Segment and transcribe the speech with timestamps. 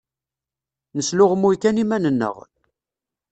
[0.95, 2.37] Nesluɣmuy kan iman-nneɣ.